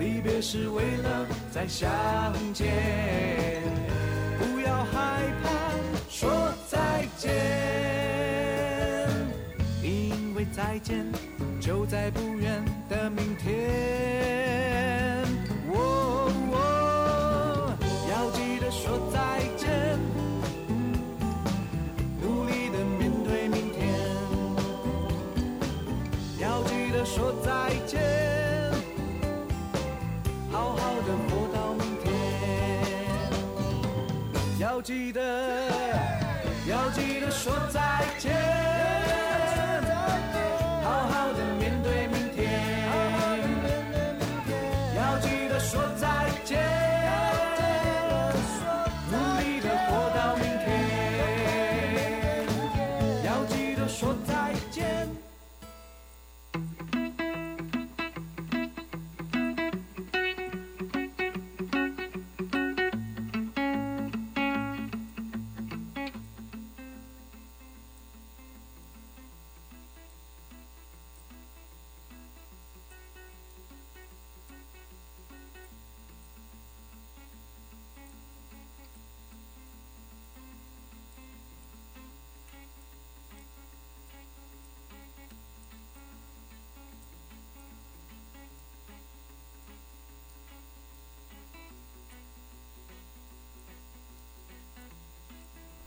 [0.00, 1.88] 离别是为了再相
[2.52, 3.62] 见。
[4.36, 5.48] 不要害怕
[6.10, 7.30] 说再见，
[9.80, 11.06] 因为再见
[11.60, 14.45] 就在不远的明天。
[34.86, 35.20] 记得，
[36.68, 38.32] 要记得说再见，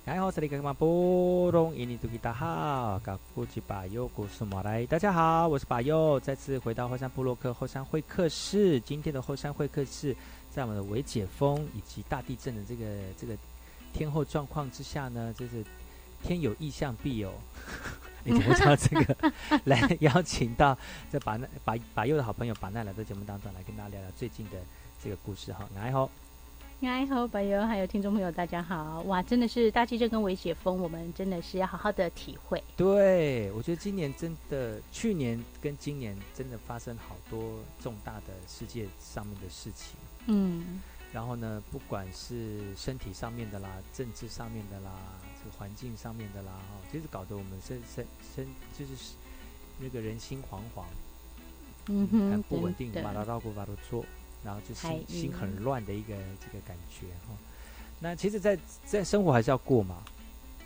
[0.10, 8.80] 哎，好，这里干嘛波隆印尼图吉达好，嘎古吉巴尤古苏马来，大家好，我是巴尤，再次回到后山部落克后山会客室。
[8.80, 10.16] 今天的后山会客室，
[10.50, 12.86] 在我们的微解封以及大地震的这个
[13.20, 13.38] 这个
[13.94, 15.64] 天后状况之下呢，就是
[16.24, 17.32] 天有异象必有。
[18.24, 19.32] 你怎么知道这个？
[19.66, 20.76] 来邀请到
[21.12, 24.58] 这把那把把右的好朋友把奈来到节目当中来跟大家聊聊最近的
[25.04, 25.70] 这个故事哈。
[25.76, 26.10] 来好。
[26.82, 29.02] 哎好，白友还有听众朋友，大家好！
[29.02, 32.64] 哇，真的是大地震跟微解封，我们真的是要好好的体会。
[32.78, 39.98] 对，我觉得今年真的，去年跟今年真的发生好多重大的世界上面的事情。
[40.28, 44.92] 嗯，然后呢，不管是身体上面的啦，政治上面的啦，
[45.44, 49.16] 这个环境上面的啦，哈，就是搞得我们身身身就是
[49.78, 50.86] 那个人心惶惶，
[51.88, 54.06] 嗯哼，很不稳定，马拉绕过马都做。
[54.44, 57.36] 然后就心心很乱的一个这个感觉哈。
[58.00, 59.98] 那其实在，在生活还是要过嘛，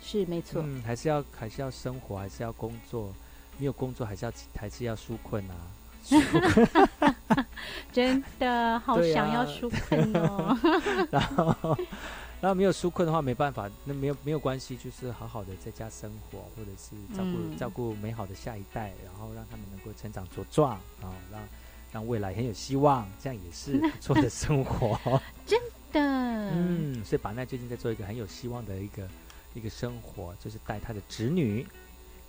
[0.00, 0.62] 是没错。
[0.64, 3.12] 嗯，还是要还是要生活，还是要工作，
[3.58, 5.54] 没有工作还是要还是要纾困啊。
[7.92, 10.56] 真的好想要啊纾困哦。
[11.10, 11.76] 然后，
[12.40, 21.40] 然后没有纾困的话，没办法，那没有没有关系，就是好好的在家生活，或者是照顾、嗯照顾美好的下一代，然后让他们能够成长茁壮，啊，让
[21.94, 24.98] 让未来很有希望，这样也是 不错的生活。
[25.46, 25.56] 真
[25.92, 29.08] 的，嗯，所以把奈最近在做一个很有希望的一个
[29.54, 31.64] 一个生活，就是带他的侄女，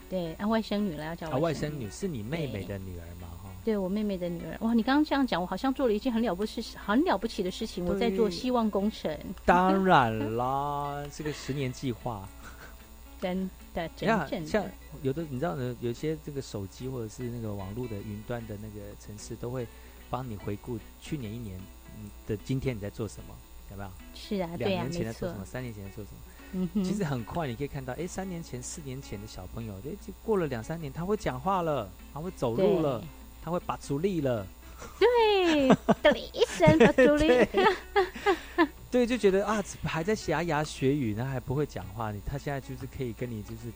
[0.08, 3.50] 对，啊，外甥女了，要叫啊，外甥甥女是你妹妹的女儿嘛，哈。
[3.66, 4.76] 对我妹妹的女儿，哇！
[4.76, 7.84] 你刚刚这样讲，我好像做了一件很了不起、很了不起的事情。
[7.84, 12.30] 我在做希望工程，当然啦， 这个十年计划。
[13.20, 14.66] 真的真像正像，
[15.04, 19.68] 有的你知道呢，有些这个手机或者是那个网络的云端的那个城市都会
[20.10, 21.60] 帮你回顾去年一年
[21.98, 23.36] 嗯的今天你在做什么，
[23.72, 23.90] 有没有？
[24.16, 26.18] 是啊，两年前在做什么？，三年前在做什么？
[26.74, 33.04] 嗯，其实很快，你可以看到，哎，三年前、四年前的小朋友，哎，就过了两三年，他会讲话了，他会走路了，
[33.44, 34.48] 他会把主力了，
[35.00, 35.68] 对，
[36.02, 37.28] 的一声的助力，
[38.96, 43.70] 对，就觉得啊，还在牙牙学语，那还不会讲话，你他现在就是可以跟你就是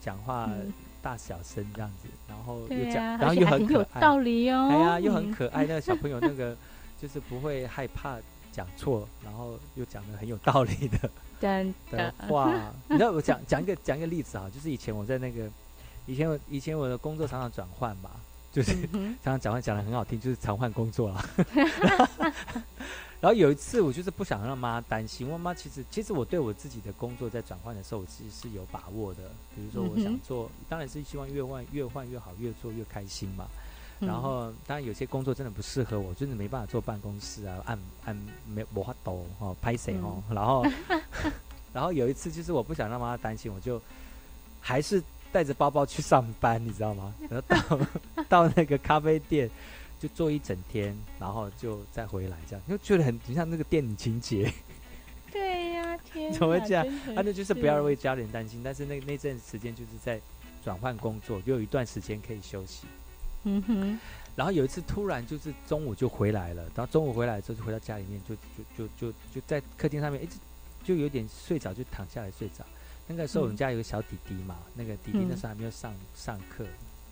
[0.00, 4.68] 讲话嗯大小声这样子，然后又讲，啊，然后又很可爱，道理哦。
[4.70, 6.56] 哎呀，又很嗯可爱，那个小朋友 那个
[7.00, 8.18] 就是不会害怕
[8.52, 11.10] 讲错，然后又讲的很有道理的
[11.40, 12.72] 真的的话。
[12.88, 15.50] 你知道我讲讲一个讲一个例子啊，就是以前我在那个
[16.06, 18.10] 以前我以前我的工作常常转换嘛，
[18.52, 21.24] 就是嗯常常讲话讲的很好听，就是常换工作啦。
[23.22, 25.28] 然后有一次，我就是不想让妈担心。
[25.28, 29.30] 我妈其实，其实我对我自己的工作在转换的时候，我其实是有把握的。
[29.54, 33.46] 比如说，我想做，当然是希望越换越换越好，越做越开心嘛。
[34.00, 38.16] 嗯然后，当然有些工作真的不适合我，真的没办法坐办公室啊，按按
[38.52, 40.20] 没没法抖哦，拍谁哦。
[40.28, 40.66] 然后，
[41.72, 43.80] 然后有一次就是我不想让妈妈担心，我就
[44.60, 45.00] 还是
[45.30, 47.14] 带着包包去上班，你知道吗？
[47.30, 49.48] 然后到 到那个咖啡店
[50.02, 54.52] 就坐一整天，然后就再回来，这样就觉得很很像那个电影情节。
[55.30, 56.84] 对呀， 天，怎么会这样
[57.14, 58.60] 啊，那就是不要为家人担心。
[58.64, 60.20] 但是那那阵时间就是在
[60.64, 62.88] 转换工作，就有一段时间可以休息。
[63.44, 63.98] 嗯哼，
[64.34, 68.40] 然后有一次突然就是中午就回来了，然后中午回来之后就回到家里面，就就
[68.76, 70.36] 就就就在客厅上面，一直
[70.82, 72.66] 就有点睡着，就躺下来睡着。
[73.06, 76.66] 那个时候我们嗯家有个小弟弟嘛，那个弟弟嗯那时候还没有上上课，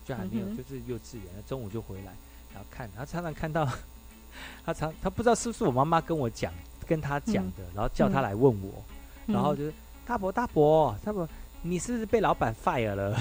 [0.05, 2.13] 就还没有就是幼稚园，那中午就回来，
[2.53, 3.67] 然后看，然后常常看到
[4.65, 6.53] 他常他不知道是不是我妈妈跟我讲
[6.87, 8.83] 跟他讲的，然后叫他来问我，
[9.27, 9.33] 嗯。
[9.33, 9.73] 然后就是
[10.05, 11.27] 大伯大伯大伯，
[11.61, 13.17] 你是不是被老板 fire 了？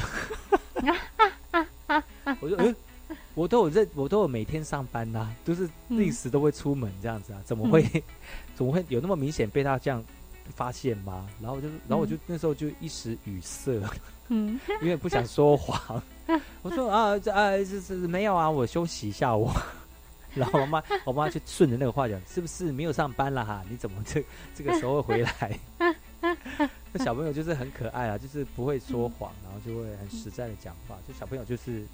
[2.41, 2.75] 我说，嗯，
[3.35, 7.83] 我都有认，我都有每天上班呐、都是定时都会出门这样子啊，怎么会、
[8.55, 10.03] 怎么会有那么明显被他这样
[10.55, 11.29] 发现吗？
[11.41, 13.81] 然后我就，然后我就那时候就一时语塞，
[14.31, 16.03] 嗯， 因为不想说谎。
[16.63, 19.53] 我说啊，这啊，这是没有啊，我休息一下我。
[20.33, 23.65] 然后我妈，我妈就顺着那个话讲，是不是没有上班了哈？
[23.69, 24.25] 你怎么这
[24.55, 25.59] 这个时候回来？
[26.93, 30.97] 那小朋友就是很可爱啊，就是不会说谎，然后就会很实在的讲话。
[31.09, 31.85] 就小朋友就是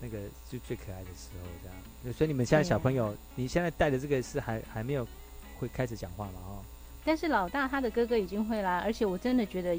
[0.00, 0.18] 那个
[0.50, 1.68] 就最可爱的时候，这
[2.08, 2.14] 样。
[2.16, 5.06] 所以你们现在小朋友，你现在带的这个是还还没有
[5.60, 6.40] 会开始讲话嘛？
[6.48, 6.58] 哦。
[7.04, 9.78] 但是老大他的哥哥已经会啦，而且我真的觉得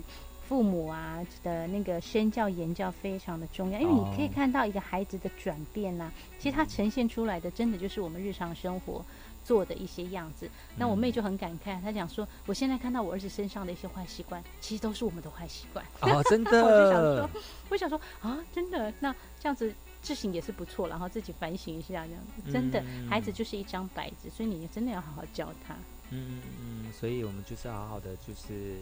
[0.51, 9.01] 父母啊的那个身教言教非常的重要，因为你可以看到一个孩子的转变呐，其实他呈现出来的真的就是我们日常生活
[9.45, 10.49] 做的一些样子。
[10.75, 15.85] 那我妹就很感慨，她讲说，我现在看到我儿子身上的一些坏习惯，其实都是我们的坏习惯。
[16.01, 16.61] 哦， 真的。
[16.61, 17.29] 我就想说，
[17.69, 25.73] 我想说啊，真的，那这样子自省也是不错，然后自己反省一下，这样子，真的，孩子就是一张白纸，所以你真的要好好教他。
[26.09, 28.75] 嗯嗯，所以我们就是好好的，就是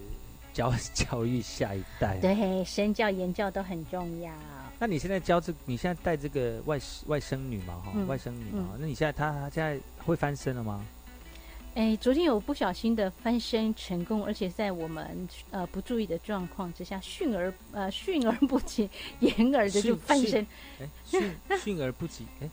[0.59, 2.17] 教 教育下一代。
[2.19, 4.29] 对，身教言教都很重要。
[4.77, 10.85] 那你现在教这，你现在带这个外外甥女嘛，哈，外甥女嘛，那你现在她她现在会翻身了吗？
[11.79, 18.89] 哎，昨天有不小心的翻身成功，而且在我们呃不注意的状况之下，迅而呃迅而不及
[19.21, 20.45] 掩耳的就翻身。
[20.81, 22.49] 哎， 训训而不及，哎，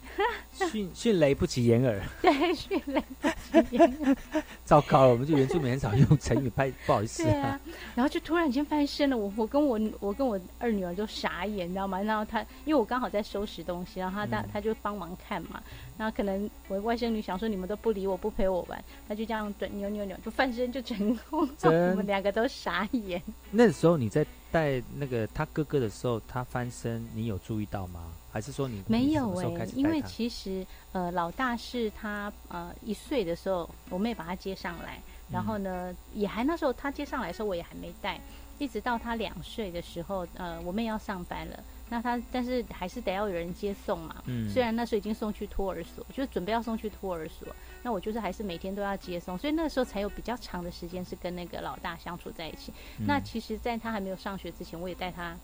[0.70, 2.00] 迅迅雷不及掩耳。
[2.22, 3.28] 对，迅雷不
[3.62, 4.16] 及掩耳。
[4.64, 7.24] 糟糕了，我们就原住民很少用成语，拍不好意思。
[7.24, 7.60] 对啊，
[7.96, 12.00] 然后就突然间翻身了，我我跟我我跟我二女儿都傻眼，你知道吗？
[12.00, 15.60] 然后她因为我刚好在收拾东西，然后她她她就帮忙看嘛。
[15.98, 23.22] 然后可能我外甥女想说你们都不理我，不陪我玩，她就这样转扭扭扭，就翻身就成功，我们两个都傻眼。
[23.50, 28.12] 那时候你在带那个他哥哥的时候，他翻身，你有注意到吗？
[28.30, 29.66] 还是说你没有哎？
[29.74, 38.20] 因为其实呃，老大是他呃一岁的时候，我妹把他接上来，然后呢也还那时候他接上来的时候，我也还没带，
[38.58, 41.64] 一直到他两岁的时候，呃，我妹要上班了。
[41.88, 44.22] 那他，但是还是得要有人接送嘛。
[44.26, 44.50] 嗯。
[44.50, 47.48] 虽然那时候已经送去托儿所，就是准备要送去托儿所，
[47.82, 52.72] 那我就是还是每天都要接送，所以那时候才有比较长的时间是跟那个老大相处在一起。
[52.98, 55.36] 那其实，在他还没有上学之前，我也带他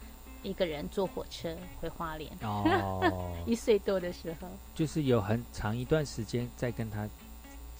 [0.42, 2.30] 一个人坐火车回花莲。
[2.42, 3.32] 哦。
[3.46, 4.48] 一岁多的时候。
[4.74, 7.08] 就是有很长一段时间在跟他。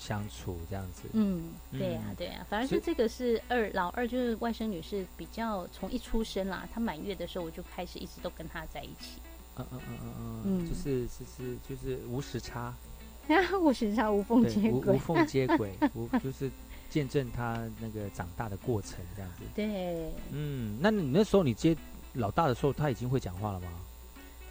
[0.05, 9.21] 相处这样子，嗯，对呀，对呀，反而是这个是二老二，就是外甥女是比较从一出生啦，她满月的时候我就开始一直都跟她在一起，
[9.57, 12.75] 嗯嗯嗯嗯嗯，就是就是就是无时差，
[13.63, 16.51] 无时差无缝接轨，无缝接轨， 无就是
[16.91, 21.77] 见证他那个长大的过程这样子，对，嗯，那你那时候你接
[22.15, 23.69] 老大的时候，他已经会讲话了吗？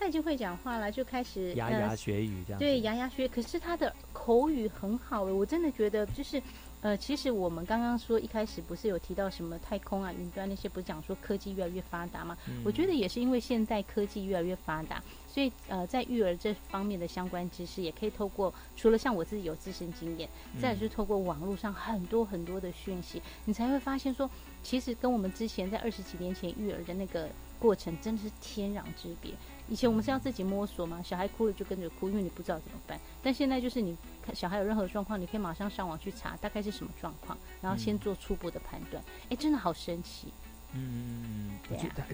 [0.02, 2.60] 他已经会讲话了，就开始牙牙学语这样。
[2.60, 6.42] 对，牙牙学，可是他的口语很好诶，我真的觉得就是，
[6.82, 12.36] 呃，其实我们刚刚说一开始不是有提到什么太空啊、云端那些，不是讲说科技越来越发达吗？
[12.66, 20.28] 我觉得也是因为现在科技越来越发达，所以呃，在育儿这方面的相关知识，也可以透过除了像我自己有自身经验，
[20.60, 24.28] 再就是透过网络上很多很多的讯息，你才会发现说，
[24.64, 27.30] 其实跟我们之前在二十几年前育儿的那个
[27.60, 29.32] 过程真的是天壤之别。
[29.72, 33.00] 以前我们是要自己摸索嘛，小孩哭了就跟着哭，因为你不知道怎么办。
[33.24, 39.02] 但现在就是你看小孩有任何状况，你可以马上上网去查大概是什么状况，然后先做初步的判断。
[39.30, 40.28] 哎，真的好神奇。
[40.74, 41.52] 嗯，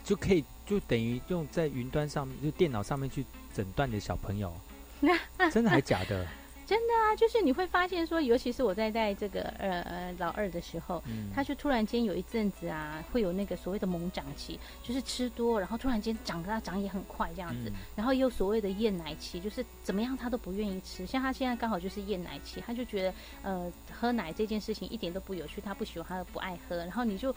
[0.03, 4.53] 就可以就等于用在云端上面，就电脑上面去诊断的小朋友，
[5.51, 6.27] 真的还假的？
[6.67, 11.01] 真的啊，就是你会发现说，尤其是我在带这个呃呃老二的时候，
[11.33, 23.13] 他就突然间有一阵子啊，会有那个所谓的猛长期，就是吃多，然后突然间长他长也很快这样子，然后又所谓的厌奶期，就是怎么样他都不愿意吃，像他现在刚好就是厌奶期，他就觉得
[23.43, 27.33] 呃喝奶这件事情一点都不有趣，他不喜欢，他不爱喝，然后你就。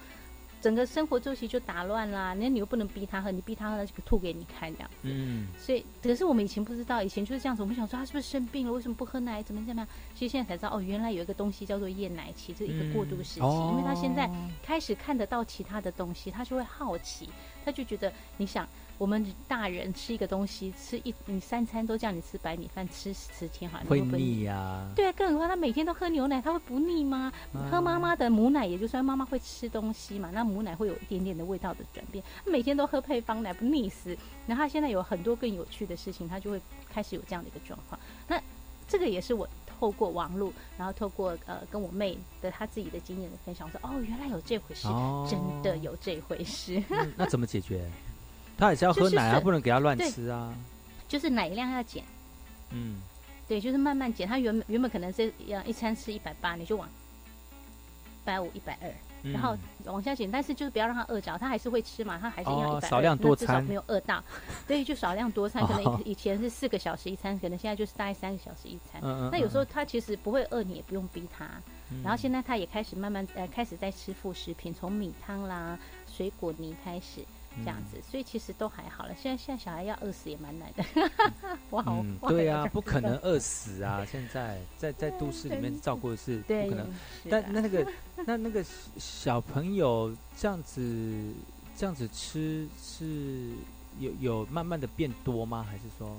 [0.61, 4.91] 整个生活作息就打乱啦，那你又不能逼他喝，你逼他喝他就吐给你看这样。
[5.03, 7.63] 嗯，所以可是我们以前不知道，以前就是这样子。
[7.63, 8.73] 我们想说他是不是生病了？
[8.73, 9.43] 为什么不喝奶？
[9.43, 9.89] 怎么怎么样？
[10.15, 13.41] 其实现在才知道，哦，原来有一个东西叫做厌奶期，这是一个过渡时期。
[13.41, 14.31] 因为他现在
[14.63, 17.29] 开始看得到其他的东西，他就会好奇，
[17.65, 18.69] 他就觉得你想。
[19.01, 24.87] 我们大人吃一个东西，吃一你三餐都叫你吃白米饭，吃十天好像会腻呀。
[24.95, 27.33] 对啊，更何况他每天都喝牛奶，他会不腻吗？
[27.71, 32.23] 喝妈妈的母奶，也就算妈妈会吃东西嘛，那母奶会有一点点的味道的转变。
[32.45, 34.15] 每天都喝配方奶，不腻死。
[34.47, 36.61] 然后他现在有很多更有趣的事情，他就会
[36.93, 37.99] 开始有这样的一个状况。
[38.29, 38.39] 那
[38.87, 44.89] 这个也是我透过网络，然后透过呃跟我妹的她自己的经验的分享，说哦，原来有这回事，
[45.27, 46.83] 真的有这回事。
[47.17, 47.91] 那怎么解决？
[48.61, 50.55] 他也是要喝奶啊，不能给他乱吃啊。
[51.09, 52.05] 就是奶量要减，
[52.71, 53.01] 嗯，
[53.49, 54.29] 对，就是慢慢减。
[54.29, 58.89] 他原原本可能是要一餐吃一百八，你就往一百五、一百二，
[59.23, 59.57] 嗯然后
[59.87, 64.23] 往下减，但是就是不要让他饿着，他还是会吃嘛，他还是要一百、哦少量多餐至少没有饿到。
[64.69, 69.01] 对，就少量多餐，可能哦以以前是四个小时一餐，可能现在就是大概三个小时一餐。
[69.03, 71.45] 嗯嗯那有时候他其实不会饿，你也不用逼他。
[71.91, 77.25] 嗯然后现在他也开始慢慢呃开始在吃副食品，从米汤啦、水果泥开始。
[77.59, 79.15] 这样子，所以其实都还好了。
[79.21, 80.85] 现在现在小孩要饿死也蛮难的，
[81.71, 84.05] 我好，嗯，对啊，不可能饿死啊！
[84.11, 86.87] 现在在在都市里面照顾是不对可能，
[87.29, 87.93] 但那那个
[88.27, 88.65] 那那个
[88.99, 90.81] 小朋友这样子
[91.77, 93.53] 这样子吃是
[93.99, 95.67] 有有慢慢的变多吗？
[95.69, 96.17] 还是说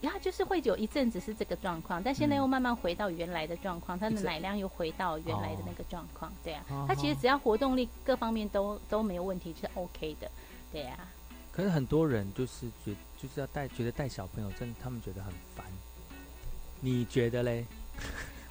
[0.00, 10.30] 然后就是会有一阵子是这个状况，但现在嗯又慢慢回到原来的状况，它一直的奶量又回到原来的那个状况，对啊哦，它其实只要活动力各方面都都没有问题，是 OK 的，
[10.70, 11.08] 对啊。
[11.50, 15.64] 可是很多人就是觉就是要带，觉得带小朋友真的他们觉得很烦。
[16.80, 17.64] 你觉得嘞？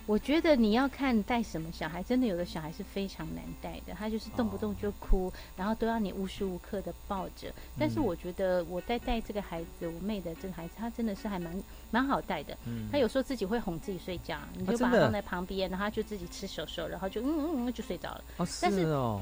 [0.07, 7.51] 我觉得你要看带什么小孩，真的有的小孩是非常难带的，他就是动不动就哭，然后都要你无时无刻的抱着。
[7.79, 12.55] 但是嗯我觉得我在带这个孩子，我妹的这个孩子，他真的是还蛮蛮好带的。
[12.65, 18.23] 嗯他有时候自己会哄自己睡觉，你就把他放在旁边，然后他就自己吃手手，然后就嗯嗯嗯就睡着了。
[18.37, 19.21] 哦，但是哦，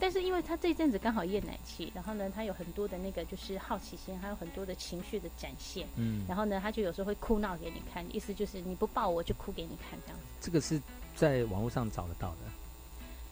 [0.00, 5.86] 但是因为他这一阵子刚好厌奶期，然后呢，他有很多的那个就是好奇心，还有很多的情绪的展现。
[5.96, 10.24] 嗯然后呢，他就有时候会哭闹给你看，意思就是你不抱我就哭给你看这样子。
[10.40, 10.80] 这个是
[11.14, 12.38] 在网络上找得到的。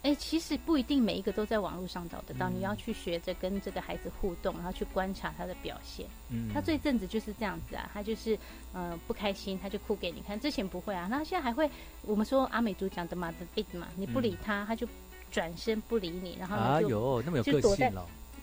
[0.03, 6.07] 哎，其实不一定每一个都在网络上找得到，嗯你要去学着跟这个孩子互动，然后去观察他的表现。
[6.31, 8.39] 嗯他这一阵子就是这样子啊，他就是
[8.73, 10.39] 呃不开心，他就哭给你看。
[10.39, 11.69] 之前不会啊，那现在还会。
[12.03, 14.87] 我们说阿美族讲的嘛的 bit 嘛，你不理他，他就
[15.31, 17.93] 转身不理你，然后呢就啊哟，那么有个就躲在。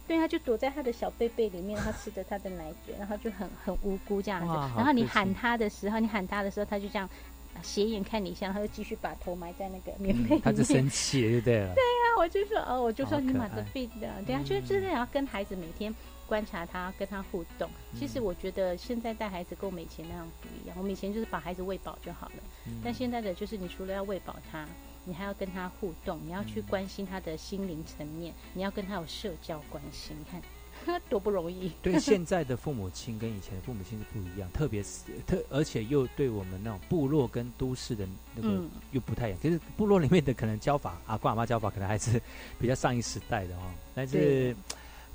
[0.07, 7.09] 对，他就躲在他的小被被里面，他吃着他的奶嘴，然后就很很无辜这样子然后你喊他的时候， 你喊他的时候，他就这样
[7.55, 10.39] 啊斜眼看你一下，然后又继续把头埋在那个棉被里面。
[10.39, 11.73] 嗯他就生气了，就对了。
[11.73, 15.91] 对呀、我就说哦，我就说你买的爱病的，对啊，就是真的要跟孩子每天
[16.27, 17.67] 观察他，跟他互动。
[17.99, 24.67] 其嗯实我觉得现在带孩子跟我们以前那样不一样，我们以前就是把孩子喂饱就好了，嗯但现在的就是你除了要喂饱他。
[25.05, 30.41] 你还要跟他互动，你要去关心他的心灵层面，你要跟他有社交关系，你看
[31.09, 31.71] 多不容易。
[31.81, 39.39] 对现在的父母亲跟以前的父母亲是不一样，特别是特，而且又对我们那种部落跟都市的那个嗯又不太一样。
[39.39, 42.21] 就是部落里面的可能教法，阿公阿妈教法可能还是
[42.59, 43.61] 比较上一时代的哦。
[43.93, 44.55] 但是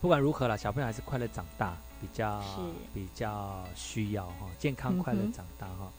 [0.01, 2.57] 不管如何啦，小朋友还是快乐长大，比较是
[2.95, 5.93] 比较需要哈，健康快乐长大哈。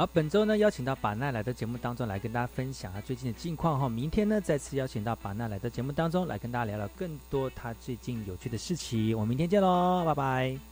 [0.00, 3.86] 好本周呢，邀请到把奈来到节目当中来跟大家分享他最近的近况哈。
[3.86, 9.14] 明天呢，再次邀请到把奈来到节目当中来跟大家聊聊更多他最近有趣的事情。
[9.14, 10.69] 我们明天见喽，拜拜。